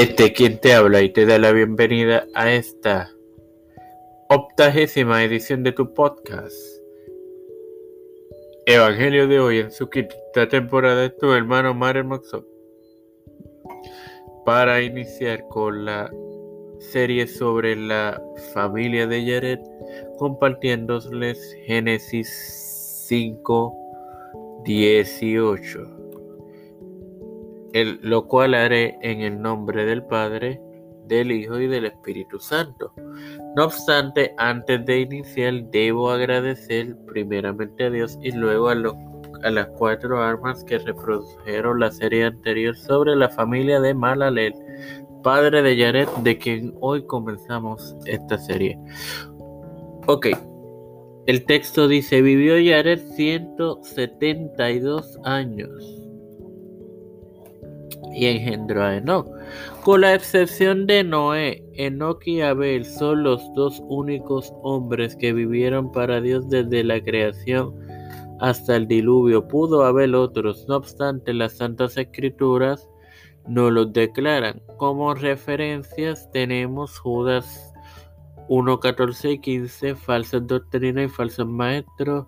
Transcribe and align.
Este 0.00 0.32
quien 0.32 0.58
te 0.58 0.72
habla 0.72 1.02
y 1.02 1.10
te 1.10 1.26
da 1.26 1.38
la 1.38 1.52
bienvenida 1.52 2.24
a 2.32 2.50
esta 2.50 3.10
octagésima 4.30 5.22
edición 5.22 5.62
de 5.62 5.72
tu 5.72 5.92
podcast. 5.92 6.56
Evangelio 8.64 9.28
de 9.28 9.40
hoy 9.40 9.58
en 9.58 9.70
su 9.70 9.90
quinta 9.90 10.48
temporada 10.48 11.02
de 11.02 11.10
tu 11.10 11.30
hermano 11.34 11.74
Mario 11.74 12.06
Moxon. 12.06 12.46
Para 14.46 14.80
iniciar 14.80 15.46
con 15.48 15.84
la 15.84 16.10
serie 16.78 17.26
sobre 17.26 17.76
la 17.76 18.22
familia 18.54 19.06
de 19.06 19.22
Jared, 19.22 19.60
compartiéndoles 20.16 21.54
Génesis 21.66 22.26
5, 23.06 24.62
18 24.64 25.99
lo 27.72 28.26
cual 28.26 28.54
haré 28.54 28.98
en 29.02 29.20
el 29.20 29.40
nombre 29.40 29.84
del 29.84 30.04
Padre, 30.04 30.60
del 31.06 31.32
Hijo 31.32 31.58
y 31.58 31.66
del 31.66 31.86
Espíritu 31.86 32.38
Santo. 32.38 32.92
No 33.56 33.64
obstante, 33.64 34.32
antes 34.38 34.84
de 34.86 35.00
iniciar, 35.00 35.64
debo 35.70 36.10
agradecer 36.10 36.96
primeramente 37.06 37.84
a 37.84 37.90
Dios 37.90 38.18
y 38.22 38.32
luego 38.32 38.68
a, 38.68 38.76
a 39.42 39.50
las 39.50 39.68
cuatro 39.76 40.22
armas 40.22 40.62
que 40.64 40.78
reprodujeron 40.78 41.80
la 41.80 41.90
serie 41.90 42.24
anterior 42.24 42.76
sobre 42.76 43.16
la 43.16 43.28
familia 43.28 43.80
de 43.80 43.94
Malalel, 43.94 44.54
padre 45.22 45.62
de 45.62 45.76
Yaret, 45.76 46.08
de 46.22 46.38
quien 46.38 46.74
hoy 46.80 47.04
comenzamos 47.06 47.96
esta 48.06 48.38
serie. 48.38 48.78
Ok, 50.06 50.28
el 51.26 51.44
texto 51.44 51.88
dice, 51.88 52.22
vivió 52.22 52.58
Yaret 52.58 53.00
172 53.00 55.18
años 55.24 56.09
y 58.20 58.26
engendró 58.26 58.84
a 58.84 58.98
Enoch. 58.98 59.26
Con 59.82 60.02
la 60.02 60.14
excepción 60.14 60.86
de 60.86 61.02
Noé, 61.02 61.64
Enoch 61.72 62.22
y 62.26 62.42
Abel 62.42 62.84
son 62.84 63.22
los 63.22 63.42
dos 63.54 63.82
únicos 63.88 64.52
hombres 64.62 65.16
que 65.16 65.32
vivieron 65.32 65.90
para 65.90 66.20
Dios 66.20 66.46
desde 66.50 66.84
la 66.84 67.02
creación 67.02 67.74
hasta 68.38 68.76
el 68.76 68.86
diluvio. 68.86 69.48
Pudo 69.48 69.86
haber 69.86 70.14
otros, 70.14 70.66
no 70.68 70.76
obstante 70.76 71.32
las 71.32 71.56
Santas 71.56 71.96
Escrituras 71.96 72.90
no 73.48 73.70
los 73.70 73.90
declaran. 73.94 74.60
Como 74.76 75.14
referencias 75.14 76.30
tenemos 76.30 76.98
Judas 76.98 77.72
1, 78.48 78.80
14 78.80 79.30
y 79.30 79.38
15, 79.38 79.94
falsas 79.94 80.46
doctrinas 80.46 81.06
y 81.06 81.08
falsos 81.08 81.46
maestros 81.46 82.26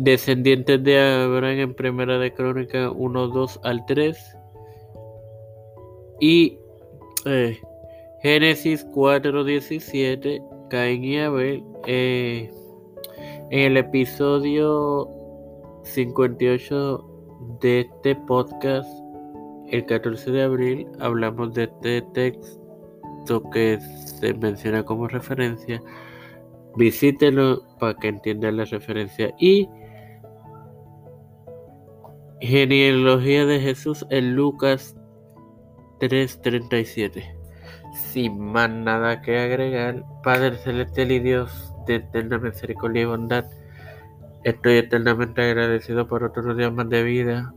descendientes 0.00 0.82
de 0.82 0.98
Abraham 0.98 1.58
en 1.58 1.74
Primera 1.74 2.18
de 2.18 2.32
Crónica 2.32 2.90
1, 2.90 3.28
2 3.28 3.60
al 3.64 3.84
3 3.86 4.36
y 6.20 6.58
eh, 7.26 7.58
Génesis 8.22 8.86
4, 8.92 9.44
17, 9.44 10.42
Caín 10.70 11.04
y 11.04 11.18
Abel. 11.18 11.64
Eh, 11.86 12.50
en 13.50 13.58
el 13.58 13.76
episodio 13.76 15.08
58 15.84 17.04
de 17.60 17.80
este 17.80 18.16
podcast, 18.16 18.88
el 19.68 19.84
14 19.84 20.30
de 20.30 20.42
abril, 20.42 20.86
hablamos 20.98 21.52
de 21.52 21.64
este 21.64 22.02
texto 22.14 23.42
que 23.52 23.78
se 23.80 24.32
menciona 24.34 24.82
como 24.82 25.08
referencia. 25.08 25.82
Visítelo 26.76 27.62
para 27.78 27.94
que 27.94 28.08
entiendan 28.08 28.56
la 28.56 28.64
referencia. 28.64 29.34
Y 29.38 29.68
Genealogía 32.40 33.44
de 33.44 33.60
Jesús 33.60 34.06
en 34.08 34.34
Lucas 34.34 34.96
3:37. 35.98 37.36
Sin 37.92 38.40
más 38.40 38.70
nada 38.70 39.20
que 39.20 39.38
agregar, 39.38 40.04
Padre 40.22 40.56
Celestial 40.56 41.12
y 41.12 41.18
Dios 41.18 41.74
de 41.86 41.96
eterna 41.96 42.38
misericordia 42.38 43.02
y 43.02 43.04
bondad, 43.04 43.44
estoy 44.44 44.78
eternamente 44.78 45.42
agradecido 45.42 46.06
por 46.06 46.24
otros 46.24 46.56
días 46.56 46.72
más 46.72 46.88
de 46.88 47.02
vida. 47.02 47.52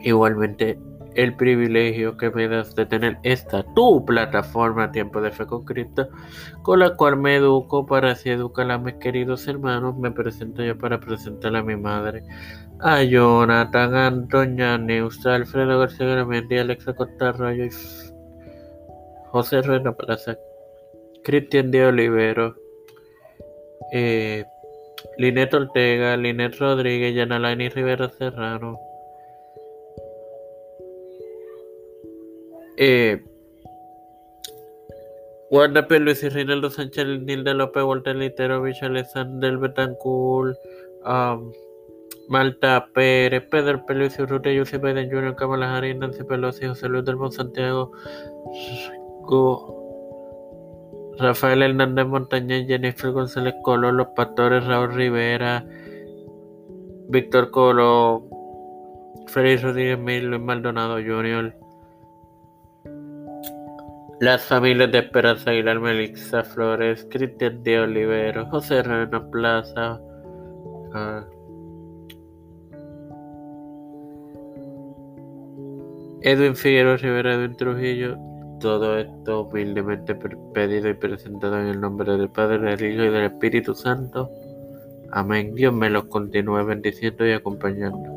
Igualmente, 0.00 0.78
el 1.14 1.34
privilegio 1.36 2.16
que 2.16 2.30
me 2.30 2.48
das 2.48 2.74
de 2.74 2.86
tener 2.86 3.18
esta 3.22 3.62
tu 3.74 4.04
plataforma 4.04 4.90
Tiempo 4.90 5.20
de 5.20 5.30
Fe 5.30 5.46
con 5.46 5.64
Cristo, 5.64 6.08
con 6.62 6.80
la 6.80 6.96
cual 6.96 7.16
me 7.16 7.36
educo 7.36 7.86
para 7.86 8.12
así 8.12 8.30
educar 8.30 8.70
a 8.70 8.78
mis 8.78 8.94
queridos 8.94 9.46
hermanos. 9.46 9.96
Me 9.96 10.10
presento 10.10 10.62
yo 10.62 10.76
para 10.76 10.98
presentar 11.00 11.54
a 11.56 11.62
mi 11.62 11.76
madre, 11.76 12.24
a 12.86 13.02
Jonathan 13.02 13.94
Antoña 13.94 14.76
Neusta, 14.76 15.36
Alfredo 15.36 15.78
García 15.78 16.06
Gramendi, 16.06 16.58
Alexa 16.58 16.92
Costa 16.92 17.30
Arroyo 17.30 17.64
y 17.64 17.70
José 19.28 19.62
Rena 19.62 19.92
Plaza, 19.96 20.36
Cristian 21.22 21.70
de 21.70 21.86
Olivero, 21.86 22.54
eh, 23.90 24.44
Linet 25.16 25.54
Ortega, 25.54 26.14
Linet 26.18 26.58
Rodríguez, 26.58 27.14
Yanalaini 27.14 27.70
Rivera 27.70 28.10
Serrano. 28.10 28.78
Eh. 32.76 33.18
Luis 35.50 36.22
y 36.22 36.28
Reinaldo 36.28 36.68
Sánchez, 36.68 37.06
Nilda 37.06 37.54
López, 37.54 37.82
Walter 37.82 38.16
Litero, 38.16 38.60
Bicho 38.60 38.84
Alexander 38.84 39.56
Betancourt, 39.56 40.58
um, 41.06 41.50
Malta 42.28 42.88
Pérez, 42.94 43.44
Pedro 43.50 43.84
Pelusi, 43.86 44.22
Urrutia, 44.22 44.52
Yussi 44.52 44.78
Biden 44.78 45.10
Jr., 45.10 45.34
Kamala 45.36 45.80
Nancy 45.80 46.24
Pelosi, 46.24 46.66
José 46.66 46.88
Luis 46.88 47.04
del 47.04 47.16
Santiago, 47.30 47.92
Rafael 51.18 51.62
Hernández 51.62 52.06
Montañez, 52.06 52.66
Jennifer 52.66 53.12
González 53.12 53.54
Colón, 53.62 53.96
Los 53.96 54.08
Pastores, 54.16 54.64
Raúl 54.64 54.94
Rivera, 54.94 55.64
Víctor 57.08 57.50
Colo, 57.50 58.24
Félix 59.28 59.62
Rodríguez 59.62 59.98
Mil, 59.98 60.30
Luis 60.30 60.42
Maldonado 60.42 60.96
Jr., 60.96 61.54
las 64.20 64.44
familias 64.44 64.90
de 64.90 64.98
Esperanza 64.98 65.50
Aguilar, 65.50 65.80
Melissa 65.80 66.42
Flores, 66.44 67.06
Cristian 67.10 67.62
de 67.62 67.80
Olivero, 67.80 68.46
José 68.46 68.82
René 68.82 69.20
Plaza, 69.30 70.00
uh, 70.94 71.43
Edwin 76.26 76.56
Figueroa 76.56 76.96
Rivera, 76.96 77.34
Edwin 77.34 77.54
Trujillo, 77.54 78.16
todo 78.58 78.98
esto 78.98 79.42
humildemente 79.42 80.14
pedido 80.54 80.88
y 80.88 80.94
presentado 80.94 81.60
en 81.60 81.66
el 81.66 81.78
nombre 81.78 82.16
del 82.16 82.30
Padre, 82.30 82.76
del 82.76 82.94
Hijo 82.94 83.04
y 83.04 83.10
del 83.10 83.24
Espíritu 83.24 83.74
Santo. 83.74 84.30
Amén. 85.10 85.54
Dios 85.54 85.74
me 85.74 85.90
los 85.90 86.04
continúe 86.06 86.64
bendiciendo 86.64 87.26
y 87.26 87.32
acompañando. 87.32 88.13